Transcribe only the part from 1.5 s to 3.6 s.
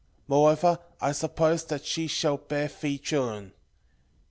that she shall bear thee children.